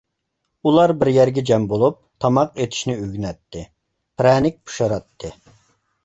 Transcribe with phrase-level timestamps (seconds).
[0.67, 3.61] ئۇلار بىر يەرگە جەم بولۇپ، تاماق ئېتىشنى ئۆگىنەتتى،
[4.21, 5.31] پىرەنىك پىشۇراتتى.